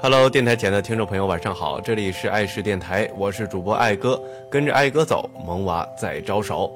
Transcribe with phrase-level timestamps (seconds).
[0.00, 6.70] Hello，电台前的听众朋友，晚上好，这里是爱视电台，我是主播爱哥，跟着爱哥走，萌娃在招手。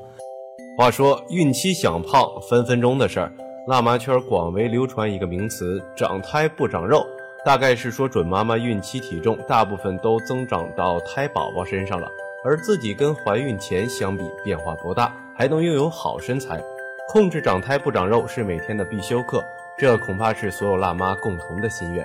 [0.77, 3.33] 话说孕期想胖，分分钟的事儿。
[3.69, 7.07] 辣妈圈广为流传一个名词“长胎不长肉”，
[7.47, 12.09] 大概是说准妈妈孕期体重大部分都增长到胎宝宝身上了，
[12.45, 16.61] 而自己跟怀孕前相比变化不大，还能拥有好身材。
[17.09, 19.45] 控制长胎不长肉是每天的必修课，
[19.79, 22.05] 这恐怕是所有辣妈共同的心愿。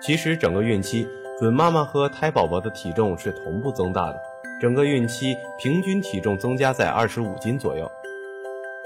[0.00, 1.08] 其实整个孕期，
[1.40, 4.16] 准妈妈和胎宝宝的体重是同步增大的，
[4.60, 7.90] 整个孕期平均体重增加在二十五斤左右。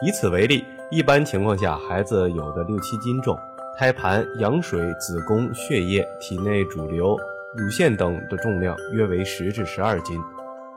[0.00, 3.38] 以此为例，一般情况下，孩子有的六七斤重，
[3.78, 7.16] 胎盘、羊水、子宫、血液、体内主流、
[7.56, 10.18] 乳腺等的重量约为十至十二斤。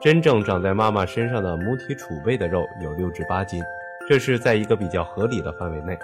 [0.01, 3.63] 真正长在妈妈身上的母体储备的肉有六至八斤，
[4.07, 5.97] 这是在一个比较合理的范围内。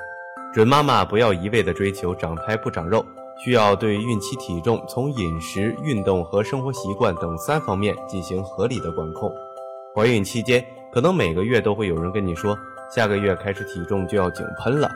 [0.53, 3.05] 准妈妈不要一味的追求长胎不长肉。
[3.37, 9.33] 需要对孕期体重从饮食、运动和生活习惯等三方面进行合理的管控。
[9.95, 12.57] 怀孕期间，可能每个月都会有人跟你说，
[12.93, 14.89] 下个月开始体重就要井喷了。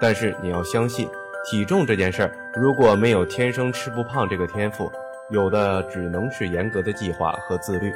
[0.00, 1.08] 但是你要相信，
[1.50, 4.90] 体重这件事儿，如果没有天生吃不胖这个天赋，
[5.30, 7.92] 有的只能是严格的计划和自律。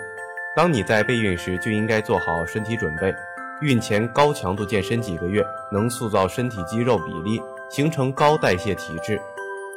[0.56, 3.14] 当你在备孕时，就应该做好身体准备。
[3.62, 7.40] 孕前高强度健身几个月，能塑造身体肌肉比例，
[7.70, 9.18] 形成高代谢体质。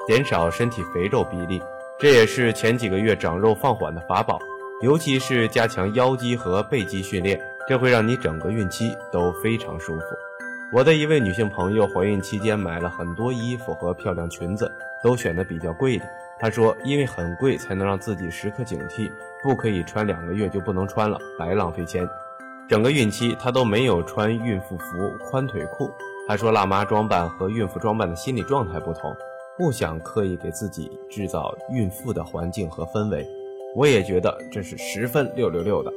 [0.08, 1.62] 减少身体肥肉比例，
[2.00, 4.40] 这也是前几个月长肉放缓的法宝。
[4.82, 10.04] 尤其是加强腰肌和背肌训练，这会让你整个孕期都非常舒服。
[10.74, 14.70] 我的一位女性朋友怀孕期间买了很多衣服和漂亮裙子，
[15.02, 16.06] 都选的比较贵的。
[16.40, 19.10] 她说，因为很贵，才能让自己时刻警惕，
[19.42, 22.08] 不可以穿两个月就不能穿了，白浪费钱。
[22.68, 24.86] 整个孕期她都没有穿孕妇服、
[25.24, 25.90] 宽腿裤。
[26.28, 29.16] 她说，辣妈装扮和孕妇装扮的心理状态不同。
[29.58, 33.26] 不想刻意给自己制造孕妇的环境和氛围，
[33.76, 35.92] 我也觉得这是十分六六六的。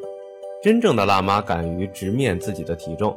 [0.62, 3.16] 真正的辣妈敢于直面自己的体重，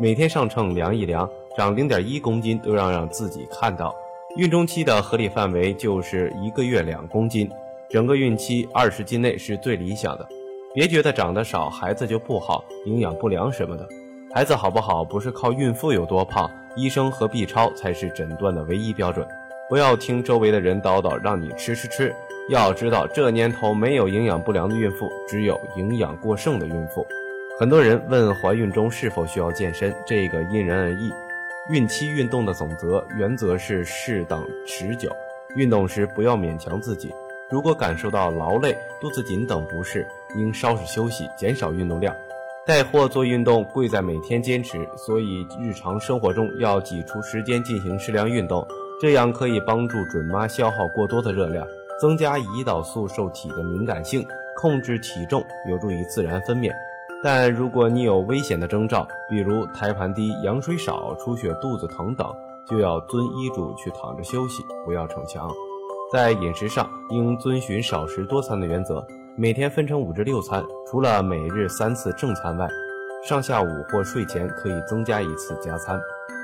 [0.00, 3.94] 每天上秤量一量，长零点一公斤都要让自己看到。
[4.36, 7.48] 孕中期的合理范围就是一个月两公斤，
[7.88, 10.28] 整个孕期二十斤内是最理想的。
[10.74, 13.88] 别觉得长得少孩子就不好，营养不良什么的。
[14.34, 19.26] 孩子好不好不是靠孕妇有多胖，医生和 B 超才是诊断的唯一标准。
[19.68, 22.14] 不要听周围的人叨叨，让你吃吃吃。
[22.48, 27.04] 要知道，这年头没有营养不良的孕妇，只有营养过剩的孕妇。
[27.58, 31.12] 很多人问怀孕中是否需要健身，这个因人而异。
[31.68, 35.10] 孕期运动的总则原则是适当持久，
[35.56, 37.12] 运动时不要勉强自己。
[37.50, 40.06] 如果感受到劳累、肚子紧等不适，
[40.36, 42.14] 应稍事休息，减少运动量。
[42.64, 48.64] 带货做运动贵在每天坚持，所以日常生活中要挤出时间进行适量运动。
[49.00, 51.66] 这样可以帮助准妈消耗过多的热量，
[52.00, 54.26] 增加胰岛素受体的敏感性，
[54.56, 56.72] 控制体重，有助于自然分娩。
[57.22, 62.26] 但如果你有危险的征兆，比如胎盘低、羊水少、出血、肚子疼等，
[62.68, 65.50] 就要遵医嘱去躺着休息，不要逞强。
[66.12, 69.04] 在饮食上，应遵循少食多餐的原则，
[69.36, 72.68] 每天分成五至六餐，除了每日三次正餐外，
[73.24, 75.98] 上下午或睡前可以增加一次加餐。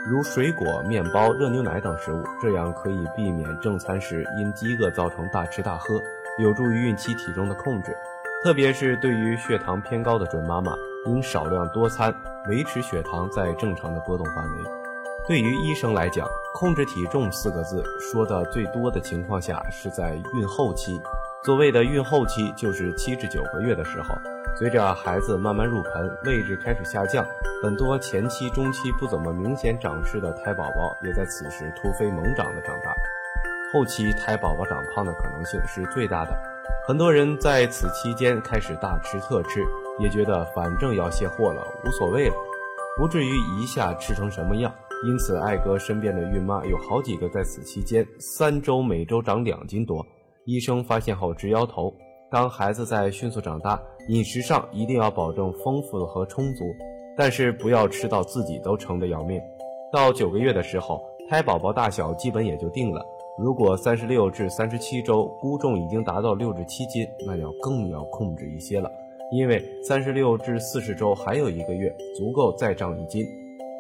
[0.09, 6.01] 如水果、面包、热牛奶等食物，这样可以避免正餐时因饥饿造成大吃大喝，
[6.39, 7.97] 有助于孕期体重的控制。
[8.43, 10.75] 特别是对于血糖偏高的准妈妈，
[11.07, 12.13] 应少量多餐，
[12.49, 14.71] 维持血糖在正常的波动范围。
[15.29, 21.01] 对于医生来讲，控制体重四个字说的最多的情况下是在孕后期。
[21.45, 24.17] 所谓的孕后期，就是七至九个月的时候。
[24.55, 27.27] 随着孩子慢慢入盆，位置开始下降，
[27.63, 32.95] 很多前期、中期不怎么明显长势的胎宝宝，也在此时突飞猛长的长大。
[33.73, 36.39] 后期胎宝宝长胖的可能性是最大的，
[36.87, 39.65] 很多人在此期间开始大吃特吃，
[39.99, 42.35] 也觉得反正要卸货了，无所谓了，
[42.99, 44.73] 不至于一下吃成什么样。
[45.05, 50.07] 因此，艾哥身边的孕妈有好几个在此期间三周每周长两斤多，
[50.45, 51.93] 医生发现后直摇头。
[52.33, 56.65] 当孩子在迅速长大，饮食上一定要保证丰富和充足，
[57.15, 59.39] 但是不要吃到自己都撑得要命。
[59.93, 60.99] 到九个月的时候，
[61.29, 63.05] 胎宝宝大小基本也就定了。
[63.39, 68.91] 如果三十六至三十七周估重已经达到六至七斤，那要更要控制一些了，
[69.31, 73.23] 因为三十六至四十周还有一个月，足够再长一斤。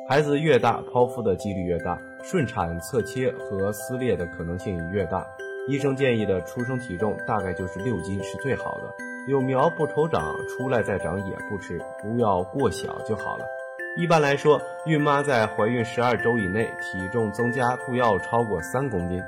[0.06, 5.26] 孩子越大，剖腹的几率越大，顺产侧切和撕裂的可能性也越大。
[5.68, 8.92] 医生建议的出生体重大概就是六斤是最好的，
[9.28, 13.44] 有苗不愁长，出来再长也不迟，不要过小就好了。
[13.96, 19.22] 一般来说，孕妈在怀孕十二周以内体重增加不要超过三公斤。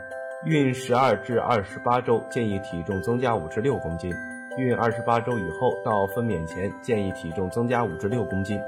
[0.45, 4.13] 孕十二至二十八周建议体重增加五至六公斤，
[4.59, 8.59] 孕二十八周以后到分娩前建议体重增加五至六公斤。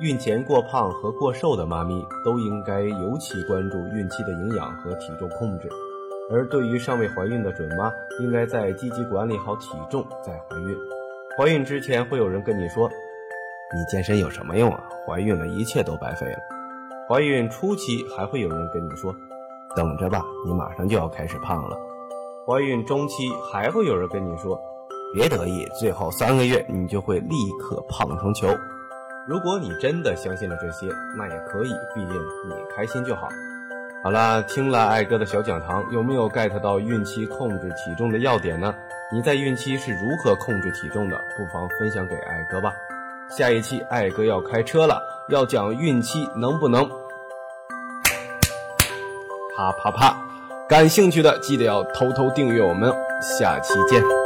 [0.00, 1.94] 孕前过胖和过瘦的妈咪
[2.24, 5.68] 都应该尤其关注孕期的营养和体重控制，
[6.30, 10.76] 而对于尚未怀孕的准妈，应该在积极管理好体重再怀孕。
[11.36, 12.88] 怀孕之前会有人跟你说
[13.74, 14.84] ：“你健身有什么用啊？
[15.06, 16.38] 怀孕了一切都白费了。”
[17.08, 19.14] 怀孕初期还会有人跟你说
[19.76, 21.76] ：“等着吧，你马上就要开始胖了。”
[22.46, 24.58] 怀孕中期还会有人跟你说
[25.12, 28.48] ：“别得意，最后三个月你就会立刻胖成球。”
[29.28, 30.86] 如果你真的相信了这些，
[31.16, 33.28] 那也可以，毕竟你开心就好。
[34.04, 38.74] 好啦，听了艾哥的小讲堂，有没有 get 到孕期控制体重的要点呢？
[39.10, 41.16] 你在孕期是如何控制体重的？
[41.38, 42.70] 不妨分享给艾哥吧。
[43.30, 46.86] 下一期艾哥要开车了，要讲孕期能不能
[49.56, 50.14] 啪啪啪。
[50.68, 52.92] 感兴趣的记得要偷偷订阅我们，
[53.22, 54.23] 下期见。